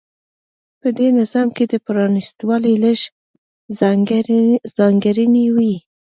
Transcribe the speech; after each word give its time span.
په 0.81 0.87
دې 0.97 1.07
نظام 1.19 1.47
کې 1.55 1.65
د 1.71 1.73
پرانېستوالي 1.85 2.73
لږې 2.83 3.09
ځانګړنې 4.77 5.45
وې. 5.55 5.73